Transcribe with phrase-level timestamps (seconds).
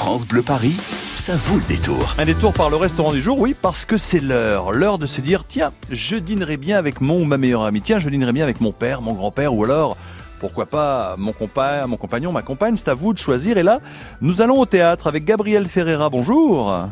[0.00, 0.76] France Bleu Paris,
[1.14, 2.14] ça vaut le détour.
[2.16, 4.72] Un détour par le restaurant du jour, oui, parce que c'est l'heure.
[4.72, 7.82] L'heure de se dire, tiens, je dînerai bien avec mon ou ma meilleure amie.
[7.82, 9.98] Tiens, je dînerai bien avec mon père, mon grand-père, ou alors,
[10.38, 11.34] pourquoi pas, mon,
[11.86, 12.78] mon compagnon, ma compagne.
[12.78, 13.58] C'est à vous de choisir.
[13.58, 13.80] Et là,
[14.22, 16.08] nous allons au théâtre avec Gabriel Ferreira.
[16.08, 16.88] Bonjour.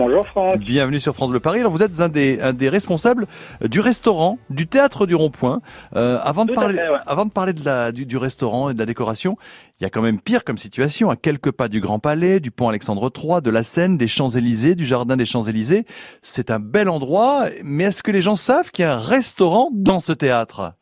[0.00, 0.60] Bonjour Franck.
[0.60, 1.60] Bienvenue sur France Bleu Paris.
[1.60, 3.26] Alors vous êtes un des, un des responsables
[3.60, 5.60] du restaurant, du théâtre du Rond-Point.
[5.94, 6.96] Euh, avant, de parler, fait, ouais.
[7.06, 9.36] avant de parler de la, du, du restaurant et de la décoration,
[9.78, 11.10] il y a quand même pire comme situation.
[11.10, 14.74] À quelques pas du Grand Palais, du pont Alexandre III, de la Seine, des Champs-Élysées,
[14.74, 15.84] du jardin des Champs-Élysées.
[16.22, 17.48] C'est un bel endroit.
[17.62, 20.72] Mais est-ce que les gens savent qu'il y a un restaurant dans ce théâtre?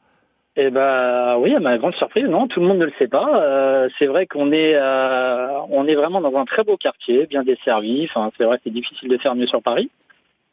[0.60, 3.40] Eh ben oui, à ma grande surprise, non, tout le monde ne le sait pas.
[3.44, 7.44] Euh, c'est vrai qu'on est, euh, on est vraiment dans un très beau quartier, bien
[7.44, 8.08] desservi.
[8.10, 9.88] Enfin, c'est vrai que c'est difficile de faire mieux sur Paris.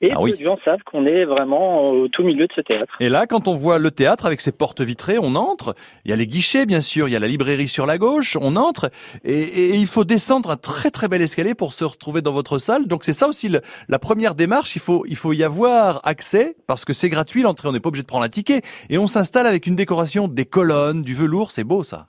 [0.05, 0.37] Et Ah peu oui.
[0.37, 2.93] de gens savent qu'on est vraiment au tout milieu de ce théâtre.
[2.99, 5.75] Et là, quand on voit le théâtre avec ses portes vitrées, on entre.
[6.05, 7.07] Il y a les guichets, bien sûr.
[7.07, 8.37] Il y a la librairie sur la gauche.
[8.39, 8.89] On entre.
[9.23, 12.33] Et, et- et il faut descendre un très très bel escalier pour se retrouver dans
[12.33, 12.87] votre salle.
[12.87, 14.75] Donc c'est ça aussi le- la première démarche.
[14.75, 17.67] Il faut, il faut y avoir accès parce que c'est gratuit l'entrée.
[17.69, 18.61] On n'est pas obligé de prendre un ticket.
[18.89, 21.51] Et on s'installe avec une décoration, des colonnes, du velours.
[21.51, 22.07] C'est beau ça.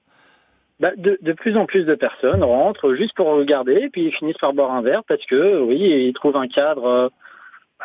[0.78, 4.36] Bah, de, de plus en plus de personnes rentrent juste pour regarder, puis ils finissent
[4.36, 7.08] par boire un verre parce que oui, ils trouvent un cadre euh,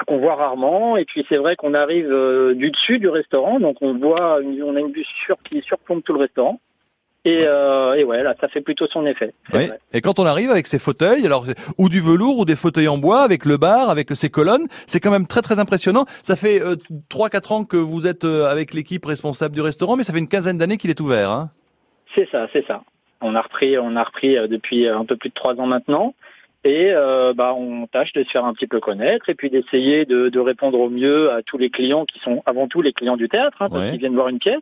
[0.07, 0.97] qu'on voit rarement.
[0.97, 4.61] Et puis c'est vrai qu'on arrive euh, du dessus du restaurant, donc on voit, une,
[4.63, 6.59] on a une vue sur, qui surplombe tout le restaurant.
[7.23, 9.31] Et, euh, et ouais, là, ça fait plutôt son effet.
[9.53, 9.69] Oui.
[9.93, 11.45] Et quand on arrive avec ses fauteuils, alors
[11.77, 14.99] ou du velours ou des fauteuils en bois, avec le bar, avec ses colonnes, c'est
[14.99, 16.05] quand même très très impressionnant.
[16.23, 16.75] Ça fait euh,
[17.09, 20.19] trois quatre ans que vous êtes euh, avec l'équipe responsable du restaurant, mais ça fait
[20.19, 21.29] une quinzaine d'années qu'il est ouvert.
[21.29, 21.51] Hein.
[22.15, 22.81] C'est ça, c'est ça.
[23.21, 26.15] On a repris, on a repris euh, depuis un peu plus de trois ans maintenant,
[26.63, 30.05] et euh, bah on tâche de se faire un petit peu connaître et puis d'essayer
[30.05, 33.17] de, de répondre au mieux à tous les clients qui sont avant tout les clients
[33.17, 33.91] du théâtre, hein, parce Ouais.
[33.91, 34.61] qu'ils viennent voir une pièce.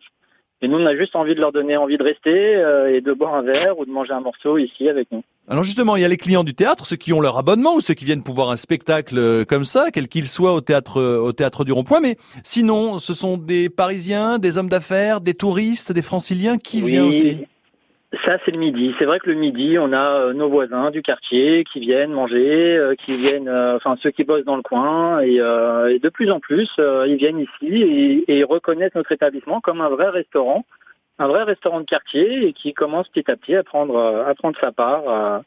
[0.62, 3.14] Et nous, on a juste envie de leur donner envie de rester euh, et de
[3.14, 5.24] boire un verre ou de manger un morceau ici avec nous.
[5.48, 7.80] Alors justement, il y a les clients du théâtre, ceux qui ont leur abonnement ou
[7.80, 11.00] ceux qui viennent pour voir un spectacle euh, comme ça, quel qu'il soit au théâtre
[11.00, 12.02] euh, au théâtre du Rond-Point.
[12.02, 16.92] Mais sinon, ce sont des Parisiens, des hommes d'affaires, des touristes, des Franciliens qui Oui,
[16.92, 17.38] viennent aussi?
[18.26, 18.96] Ça, c'est le midi.
[18.98, 22.76] C'est vrai que le midi, on a euh, nos voisins du quartier qui viennent manger,
[22.76, 26.10] euh, qui viennent, euh, enfin ceux qui bossent dans le coin, et, euh, et de
[26.10, 30.10] plus en plus, ils viennent ici et, et ils reconnaissent notre établissement comme un vrai
[30.10, 30.66] restaurant,
[31.20, 34.58] un vrai restaurant de quartier, et qui commence petit à petit à prendre, à prendre
[34.60, 35.44] sa part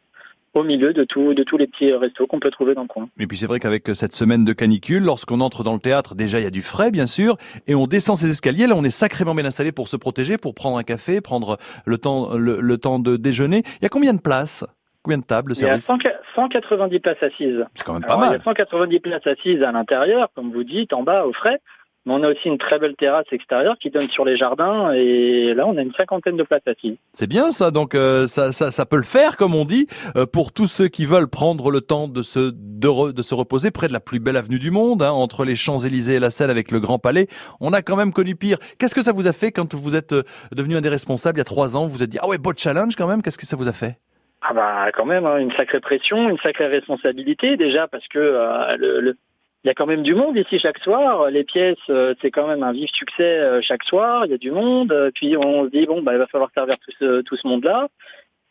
[0.54, 3.08] au milieu de, tout, de tous les petits restos qu'on peut trouver dans le coin.
[3.18, 6.40] Et puis c'est vrai qu'avec cette semaine de canicule, lorsqu'on entre dans le théâtre, déjà
[6.40, 7.36] il y a du frais bien sûr,
[7.66, 10.54] et on descend ces escaliers, là on est sacrément bien installé pour se protéger, pour
[10.54, 13.62] prendre un café, prendre le temps, le, le temps de déjeuner.
[13.80, 14.64] Il y a combien de places?
[15.02, 15.84] Combien de tables, le Il y a service?
[15.86, 15.98] 100
[16.36, 17.64] 190 places assises.
[17.74, 18.40] C'est quand même pas Alors, Il y mal.
[18.40, 21.58] a 190 places assises à l'intérieur, comme vous dites, en bas, au frais.
[22.04, 24.90] Mais on a aussi une très belle terrasse extérieure qui donne sur les jardins.
[24.92, 26.96] Et là, on a une cinquantaine de places assises.
[27.12, 29.86] C'est bien ça, donc euh, ça, ça, ça peut le faire, comme on dit,
[30.16, 33.34] euh, pour tous ceux qui veulent prendre le temps de se, de, re- de se
[33.34, 36.30] reposer près de la plus belle avenue du monde, hein, entre les Champs-Élysées et la
[36.30, 37.28] Seine avec le Grand Palais.
[37.60, 38.58] On a quand même connu pire.
[38.80, 40.22] Qu'est-ce que ça vous a fait quand vous êtes euh,
[40.56, 41.84] devenu un des responsables il y a trois ans?
[41.86, 43.72] Vous vous êtes dit, ah ouais, beau challenge quand même, qu'est-ce que ça vous a
[43.72, 43.98] fait?
[44.44, 48.76] Ah bah quand même, hein, une sacrée pression, une sacrée responsabilité déjà, parce que euh,
[48.76, 49.16] le, le-
[49.64, 51.30] il y a quand même du monde ici chaque soir.
[51.30, 54.26] Les pièces, euh, c'est quand même un vif succès euh, chaque soir.
[54.26, 54.90] Il y a du monde.
[54.92, 57.46] Euh, Puis on se dit bon, bah il va falloir servir tout ce, tout ce
[57.46, 57.88] monde-là.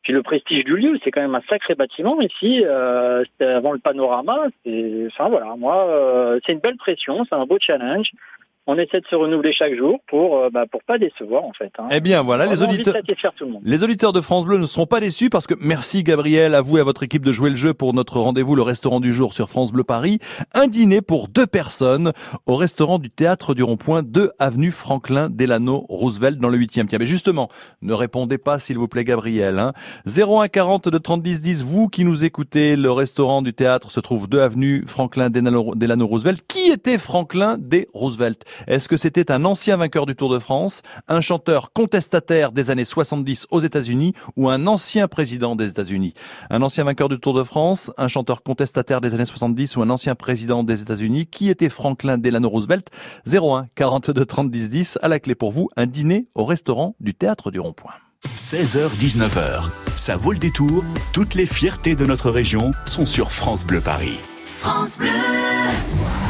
[0.04, 2.64] Puis le prestige du lieu, c'est quand même un sacré bâtiment ici.
[2.66, 4.48] Euh, avant le panorama.
[4.66, 8.12] C'est, enfin voilà, moi, euh, c'est une belle pression, c'est un beau challenge.
[8.74, 11.74] On essaie de se renouveler chaque jour pour, euh, bah, pour pas décevoir en fait.
[11.78, 11.88] hein.
[11.92, 12.94] Eh bien voilà, les On auditeurs...
[12.94, 13.62] satisfaire tout le monde.
[13.66, 16.78] Les auditeurs de France Bleu ne seront pas déçus parce que merci Gabriel, à vous
[16.78, 19.34] et à votre équipe de jouer le jeu pour notre rendez-vous le restaurant du jour
[19.34, 20.20] sur France Bleu Paris.
[20.54, 22.14] Un dîner pour deux personnes
[22.46, 26.88] au restaurant du Théâtre du Rond-Point 2 avenue Franklin Delano Roosevelt dans le 8e.
[26.88, 27.50] Tiens, mais justement,
[27.82, 29.60] ne répondez pas s'il vous plaît Gabriel.
[29.60, 29.74] Hein.
[30.08, 34.00] 01 40 de 30 10 10, vous qui nous écoutez, le restaurant du théâtre se
[34.00, 36.42] trouve 2 avenue Franklin Delano Delano Roosevelt.
[36.48, 37.88] Qui était Franklin D.
[37.94, 38.46] Roosevelt?
[38.68, 42.86] Est-ce que c'était un ancien vainqueur du Tour de France, un chanteur contestataire des années
[42.86, 46.14] 70 aux États-Unis ou un ancien président des États-Unis?
[46.50, 49.90] Un ancien vainqueur du Tour de France, un chanteur contestataire des années 70 ou un
[49.90, 51.28] ancien président des États-Unis?
[51.28, 52.88] Qui était Franklin Delano Roosevelt?
[53.28, 57.14] 01 42 30 10 10 à la clé pour vous un dîner au restaurant du
[57.14, 57.94] Théâtre du Rond-Point.
[58.36, 60.84] 16h-19h, ça vaut le détour.
[61.12, 64.20] Toutes les fiertés de notre région sont sur France Bleu Paris.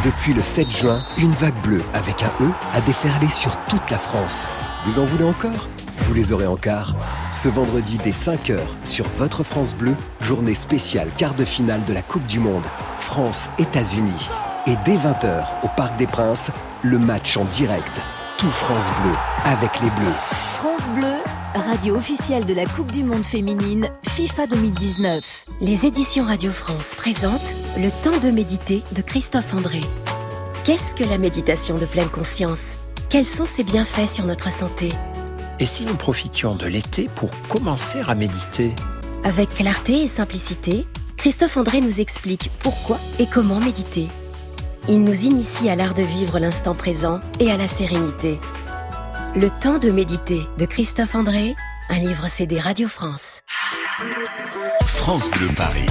[0.03, 3.99] Depuis le 7 juin, une vague bleue avec un E a déferlé sur toute la
[3.99, 4.47] France.
[4.83, 5.67] Vous en voulez encore?
[5.99, 6.95] Vous les aurez en quart.
[7.31, 12.01] Ce vendredi dès 5h sur votre France Bleu, journée spéciale quart de finale de la
[12.01, 12.65] Coupe du Monde.
[13.01, 14.27] France-États-Unis.
[14.65, 16.49] Et dès 20h au Parc des Princes,
[16.81, 18.01] le match en direct.
[18.39, 19.13] Tout France Bleu
[19.45, 20.40] avec les Bleus.
[21.71, 25.45] Radio officielle de la Coupe du Monde féminine FIFA 2019.
[25.61, 29.79] Les éditions Radio France présentent Le temps de méditer de Christophe André.
[30.65, 32.73] Qu'est-ce que la méditation de pleine conscience?
[33.07, 34.89] Quels sont ses bienfaits sur notre santé?
[35.61, 38.73] Et si nous profitions de l'été pour commencer à méditer?
[39.23, 40.85] Avec clarté et simplicité,
[41.15, 44.09] Christophe André nous explique pourquoi et comment méditer.
[44.89, 48.39] Il nous initie à l'art de vivre l'instant présent et à la sérénité.
[49.33, 51.55] Le temps de méditer de Christophe André,
[51.89, 53.43] un livre CD Radio France.
[54.85, 55.85] France Bleu Paris.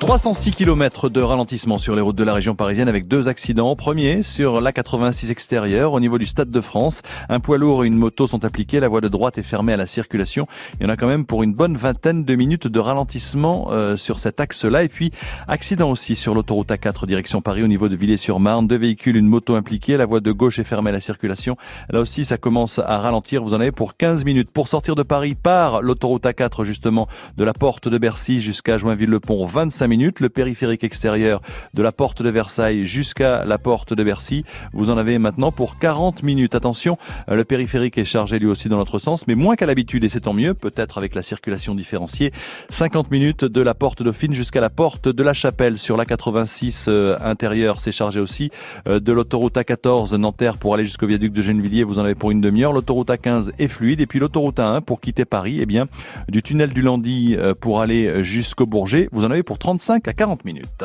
[0.00, 3.74] 306 km de ralentissement sur les routes de la région parisienne avec deux accidents.
[3.74, 7.02] Premier sur la 86 extérieure au niveau du Stade de France.
[7.28, 8.78] Un poids lourd et une moto sont appliqués.
[8.78, 10.46] La voie de droite est fermée à la circulation.
[10.78, 13.96] Il y en a quand même pour une bonne vingtaine de minutes de ralentissement euh,
[13.96, 14.84] sur cet axe-là.
[14.84, 15.10] Et puis
[15.48, 18.68] accident aussi sur l'autoroute A4 direction Paris au niveau de Villers-sur-Marne.
[18.68, 19.96] Deux véhicules, une moto impliquée.
[19.96, 21.56] La voie de gauche est fermée à la circulation.
[21.90, 23.42] Là aussi, ça commence à ralentir.
[23.42, 27.42] Vous en avez pour 15 minutes pour sortir de Paris par l'autoroute A4 justement de
[27.42, 29.44] la porte de Bercy jusqu'à Joinville-le-Pont.
[29.44, 31.40] 25 minutes le périphérique extérieur
[31.74, 34.44] de la porte de Versailles jusqu'à la porte de Bercy.
[34.72, 36.54] Vous en avez maintenant pour 40 minutes.
[36.54, 36.98] Attention,
[37.28, 40.08] euh, le périphérique est chargé lui aussi dans notre sens, mais moins qu'à l'habitude et
[40.08, 42.32] c'est tant mieux, peut-être avec la circulation différenciée.
[42.70, 46.86] 50 minutes de la porte Dauphine jusqu'à la porte de la Chapelle sur la 86
[46.88, 48.50] euh, intérieure, c'est chargé aussi.
[48.86, 52.30] Euh, de l'autoroute A14 Nanterre pour aller jusqu'au viaduc de Gennevilliers, vous en avez pour
[52.30, 52.72] une demi-heure.
[52.72, 55.86] L'autoroute A15 est fluide et puis l'autoroute A1 pour quitter Paris, eh bien,
[56.28, 60.44] du tunnel du Landy pour aller jusqu'au Bourget, vous en avez pour 35 à 40
[60.44, 60.84] minutes.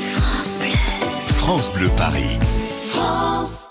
[0.00, 0.72] France Bleu.
[1.28, 2.38] France Bleu Paris.
[2.90, 3.70] France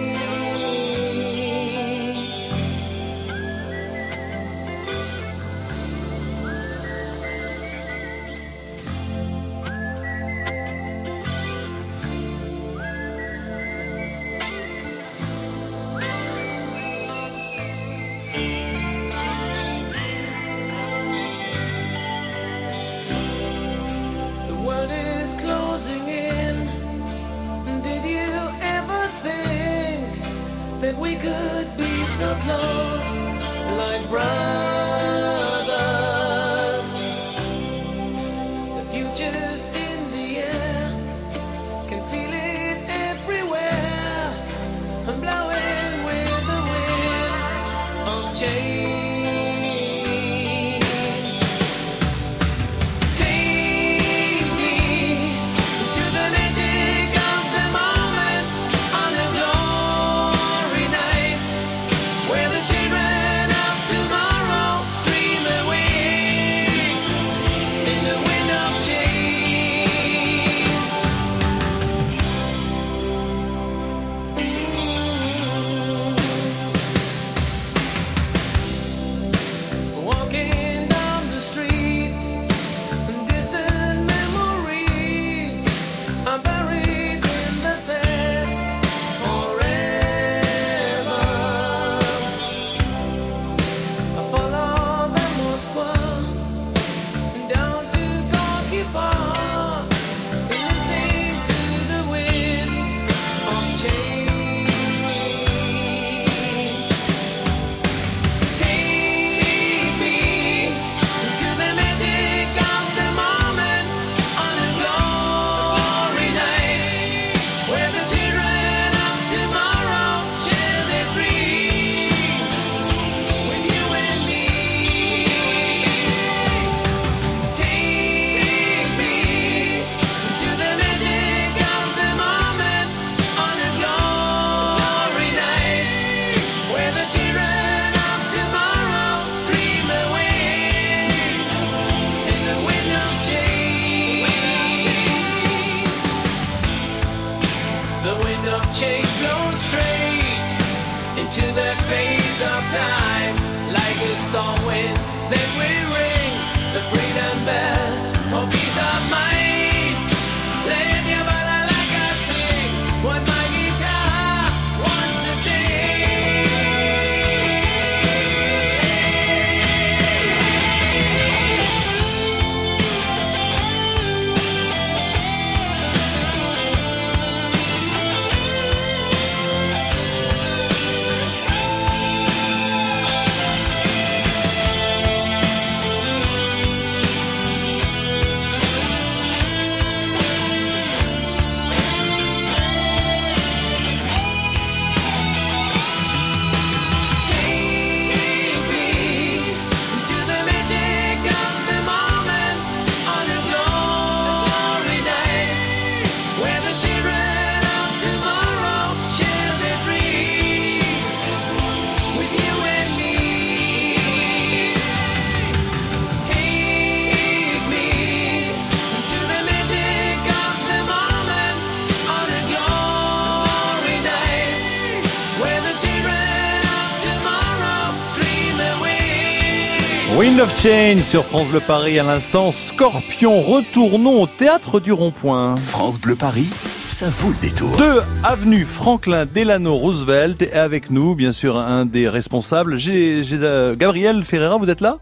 [230.21, 232.51] Wind of Change sur France Bleu Paris à l'instant.
[232.51, 235.55] Scorpion, retournons au théâtre du Rond-Point.
[235.57, 237.75] France Bleu Paris, ça vaut le détour.
[237.77, 242.77] 2 avenue Franklin Delano Roosevelt et avec nous, bien sûr, un des responsables.
[242.77, 244.99] J'ai, euh, Gabriel Ferreira, vous êtes là?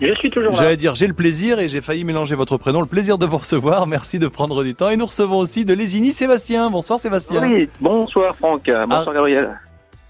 [0.00, 0.58] Je suis toujours là.
[0.58, 2.80] J'allais dire j'ai le plaisir et j'ai failli mélanger votre prénom.
[2.80, 3.86] Le plaisir de vous recevoir.
[3.86, 4.88] Merci de prendre du temps.
[4.88, 6.70] Et nous recevons aussi de Lésigny Sébastien.
[6.70, 7.42] Bonsoir Sébastien.
[7.46, 9.12] Oui, bonsoir Franck, bonsoir Ah.
[9.12, 9.60] Gabriel.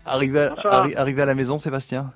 [0.06, 0.86] Arrivé, à, Bonsoir.
[0.86, 2.12] arri- arrivé à la maison Sébastien?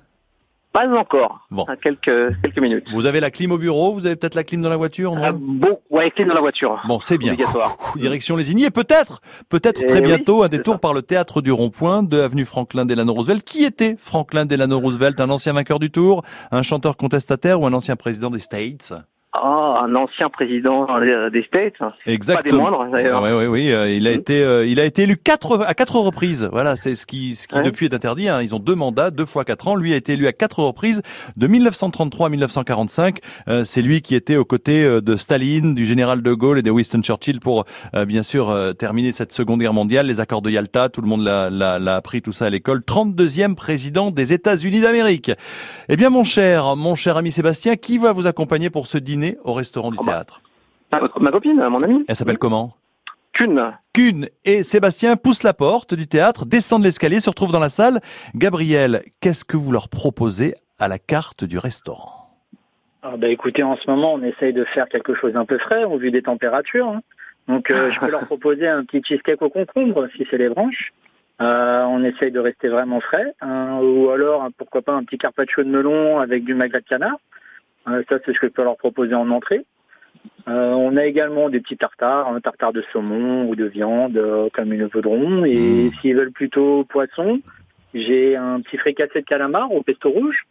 [0.75, 1.63] Pas encore, Bon.
[1.63, 2.87] à quelques, quelques minutes.
[2.91, 5.21] Vous avez la clim au bureau, vous avez peut-être la clim dans la voiture, non
[5.23, 6.81] Ah, bon, ouais, clé dans la voiture.
[6.85, 7.31] Bon, c'est bien.
[7.31, 7.77] Obligatoire.
[7.95, 11.53] Direction Lésigny et peut-être, peut-être Eh très oui, bientôt un détour par le théâtre du
[11.53, 13.45] Rond-Point de avenue Franklin Delano Roosevelt.
[13.45, 15.17] Qui était Franklin Delano Roosevelt?
[15.21, 18.93] Un ancien vainqueur du Tour, un chanteur contestataire ou un ancien président des States?
[19.43, 21.73] Ah, un ancien président euh, des States.
[22.05, 22.63] Exactement.
[22.63, 23.21] Pas des moindres, d'ailleurs.
[23.21, 23.71] Oui, oui, oui.
[23.71, 24.19] euh, il a Mhm.
[24.19, 26.47] été, euh, il a été élu quatre à quatre reprises.
[26.51, 27.61] Voilà, c'est ce qui, ce qui Ouais.
[27.61, 28.29] depuis est interdit.
[28.29, 28.41] hein.
[28.41, 29.75] Ils ont deux mandats, deux fois quatre ans.
[29.75, 31.01] Lui a été élu à quatre reprises,
[31.35, 33.17] de 1933 à 1945.
[33.47, 36.71] Euh, c'est lui qui était aux côtés de Staline, du général de Gaulle et de
[36.71, 37.65] Winston Churchill pour,
[37.95, 40.89] euh, bien sûr, terminer cette Seconde Guerre mondiale, les accords de Yalta.
[40.89, 42.81] Tout le monde l'a, l'a, l'a appris tout ça à l'école.
[42.85, 45.31] 32e président des États-Unis d'Amérique.
[45.89, 49.24] Eh bien, mon cher, mon cher ami Sébastien, qui va vous accompagner pour ce dîner
[49.43, 50.11] au restaurant du Oh bah.
[50.13, 50.41] théâtre
[51.19, 52.05] ma copine, mon ami.
[52.07, 52.73] Elle s'appelle comment?
[53.33, 53.73] Kuhn.
[53.93, 57.99] Kuhn et Sébastien poussent la porte du théâtre, descendent l'escalier, se retrouvent dans la salle.
[58.33, 62.29] Gabriel, qu'est-ce que vous leur proposez à la carte du restaurant?
[63.03, 65.83] Ah bah écoutez, en ce moment, on essaye de faire quelque chose d'un peu frais
[65.83, 66.87] au vu des températures.
[66.87, 67.01] hein.
[67.47, 70.93] Donc euh, je peux leur proposer un petit cheesecake au concombre si c'est les branches.
[71.41, 73.33] Euh, on essaye de rester vraiment frais.
[73.41, 77.17] hein, ou alors, pourquoi pas un petit carpaccio de melon avec du magret de canard.
[77.85, 79.65] Ça, c'est ce que je peux leur proposer en entrée.
[80.47, 84.49] Euh, on a également des petits tartares, un tartare de saumon ou de viande, euh,
[84.53, 85.45] comme ils le voudront.
[85.45, 85.91] Et Mm.
[86.01, 87.39] s'ils veulent plutôt poisson,
[87.93, 90.45] j'ai un petit fricassé de calamar au pesto rouge.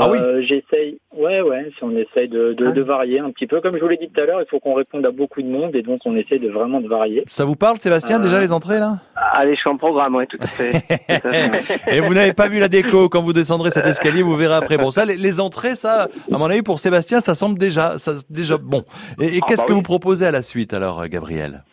[0.00, 0.18] Ah oui.
[0.18, 3.60] Euh, J'essaye, ouais, ouais, si on essaye de, de, de varier un petit peu.
[3.60, 5.48] Comme je vous l'ai dit tout à l'heure, il faut qu'on réponde à beaucoup de
[5.48, 7.22] monde et donc on essaie de vraiment de varier.
[7.26, 8.98] Ça vous parle, Sébastien, Euh, déjà les entrées là?
[9.16, 10.72] Allez, je suis en programme, oui, tout à fait.
[11.20, 11.96] Tout à fait.
[11.96, 14.76] Et vous n'avez pas vu la déco quand vous descendrez cet escalier, vous verrez après.
[14.78, 18.12] Bon, ça, les, les entrées, ça, à mon avis, pour Sébastien, ça semble déjà, ça,
[18.30, 18.84] déjà bon.
[19.20, 19.78] Et, et Ah, qu'est-ce bah que oui.
[19.78, 21.64] vous proposez à la suite alors, euh, Gabriel?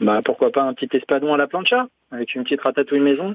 [0.00, 3.34] Bah, pourquoi pas un petit espadon à la plancha avec une petite ratatouille maison,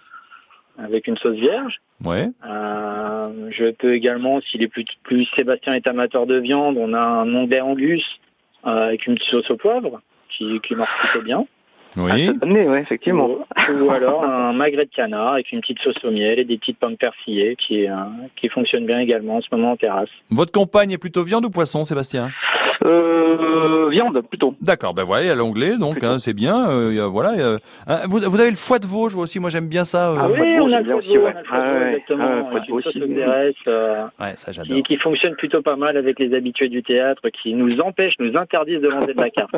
[0.77, 1.81] avec une sauce vierge.
[2.03, 2.29] Ouais.
[2.45, 6.99] Euh, je peux également, s'il est plus, plus Sébastien est amateur de viande, on a
[6.99, 8.05] un onglet angus
[8.65, 11.45] euh, avec une petite sauce au poivre qui, qui marche plutôt bien.
[11.97, 12.29] Ah, Oui.
[12.45, 13.27] nez, ouais, effectivement.
[13.27, 16.57] Ou, ou alors un magret de canard avec une petite sauce au miel et des
[16.57, 17.93] petites pommes persillées qui, euh,
[18.35, 20.09] qui fonctionnent bien également en ce moment en terrasse.
[20.29, 22.29] Votre compagne est plutôt viande ou poisson, Sébastien?
[22.83, 24.55] Euh, viande, plutôt.
[24.59, 26.67] D'accord, ben voilà, il y a l'onglet, donc hein, c'est bien.
[26.69, 27.33] euh, il y a- voilà.
[27.35, 27.57] il y a-
[27.87, 29.39] hein, vous, vous avez le foie de veau, je vois aussi.
[29.39, 30.09] Moi, j'aime bien ça.
[30.11, 30.15] euh.
[30.19, 31.33] Ah oui, on a le foie de aussi, veau, ouais.
[31.33, 32.95] on a le foie de veau, Ah ouais, exactement, ah ouais, une sauce
[33.67, 34.75] euh, Ouais, ça j'adore.
[34.77, 38.35] qui, qui fonctionne plutôt pas mal avec les habitués du théâtre, qui nous empêchent, nous
[38.35, 39.51] interdisent de manger de la carte.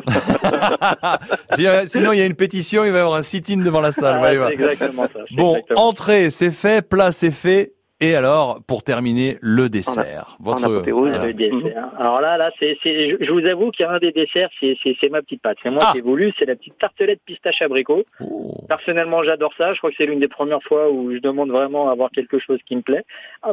[1.54, 3.82] Si, euh, Sinon, il y a une pétition, il va y avoir un sit-in devant
[3.82, 4.20] la salle.
[4.24, 5.20] Ah, c'est exactement ça.
[5.32, 5.88] Bon, exactement.
[5.88, 7.74] entrée, c'est fait, plat, c'est fait.
[8.02, 10.36] Et alors, pour terminer, le dessert.
[10.44, 11.26] en apothéose, voilà.
[11.28, 11.90] Le dessert.
[11.98, 14.76] Alors là, là, c'est, c'est, je vous avoue qu'il y a un des desserts, c'est,
[14.84, 15.58] c'est, c'est ma petite pâte.
[15.64, 15.92] C'est moi Ah.
[15.94, 18.04] qui ai voulu, c'est la petite tartelette pistache abricot.
[18.20, 18.56] Oh.
[18.68, 19.74] Personnellement, j'adore ça.
[19.74, 22.40] Je crois que c'est l'une des premières fois où je demande vraiment à avoir quelque
[22.40, 23.04] chose qui me plaît,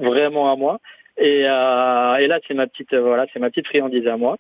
[0.03, 0.81] vraiment à moi.
[1.17, 4.37] Et, euh, et là, c'est ma petite, euh, voilà, c'est ma petite friandise à moi.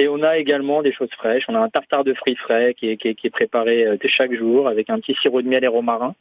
[0.00, 1.44] Et on a également des choses fraîches.
[1.48, 4.98] On a un tartare de fruits frais qui est, préparé euh, chaque jour avec un
[4.98, 6.14] petit sirop de miel et romarin.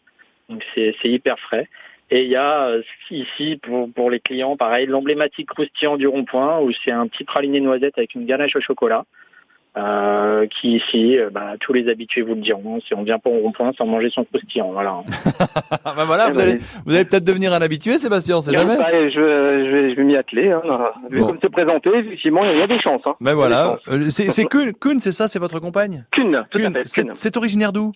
[0.50, 1.66] Donc c'est, c'est hyper frais.
[2.12, 6.60] Et il y a euh, ici pour, pour les clients, pareil, l'emblématique croustillant du rond-point
[6.60, 9.06] où c'est un petit praliné noisette avec une ganache au chocolat.
[9.78, 13.30] Euh, qui ici, euh, bah, tous les habitués vous le diront, si on vient pas
[13.30, 15.04] au rond-point sans manger son croustillant, voilà.
[15.86, 16.58] bah voilà, Eh vous ben, allez,
[16.88, 18.78] vous allez peut-être devenir un habitué, Sébastien, on sait jamais.
[19.10, 20.52] je, je vais, m'y atteler.
[20.52, 20.62] Hein.
[21.12, 21.28] Bon.
[21.28, 23.04] comme c'est présenté, effectivement, il y a des chances.
[23.06, 23.14] Hein.
[23.22, 23.78] Ben voilà.
[23.90, 26.04] Euh, c'est Kuhn, c'est ça, c'est votre compagne?
[26.12, 27.04] Kuhn, tout à fait.
[27.04, 27.12] Kuhn.
[27.14, 27.92] c'est originaire d'où?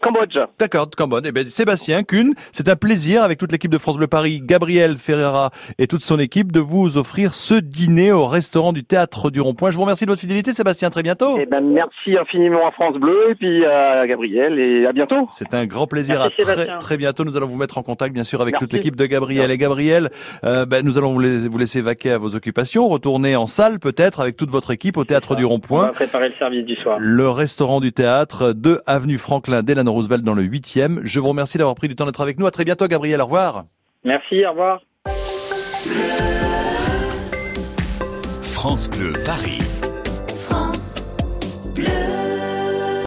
[0.00, 0.38] Cambodge.
[0.58, 1.24] D'accord, de Cambodge.
[1.26, 4.96] Eh ben, Sébastien Kuhn, c'est un plaisir avec toute l'équipe de France Bleu Paris, Gabriel
[4.96, 9.40] Ferreira et toute son équipe de vous offrir ce dîner au restaurant du Théâtre du
[9.40, 9.70] Rond-Point.
[9.70, 10.90] Je vous remercie de votre fidélité, Sébastien.
[10.90, 11.36] Très bientôt.
[11.40, 15.26] Eh ben, merci infiniment à France Bleu et puis à Gabriel et à bientôt.
[15.30, 16.18] C'est un grand plaisir.
[16.20, 17.24] Merci, à très, très bientôt.
[17.24, 18.64] Nous allons vous mettre en contact, bien sûr, avec Merci.
[18.64, 19.50] toute l'équipe de Gabriel.
[19.50, 20.10] Et Gabriel,
[20.44, 24.36] euh, ben, nous allons vous laisser, vaquer à vos occupations, retourner en salle peut-être avec
[24.36, 25.88] toute votre équipe au Théâtre du On va Rond-Point.
[25.88, 26.96] préparer le service du soir.
[27.00, 31.00] Le restaurant du théâtre, 2 avenue Franklin Roosevelt dans le 8e.
[31.02, 32.46] Je vous remercie d'avoir pris du temps d'être avec nous.
[32.46, 33.20] À très bientôt, Gabriel.
[33.20, 33.64] Au revoir.
[34.04, 34.80] Merci, au revoir.
[38.42, 39.58] France Bleu Paris.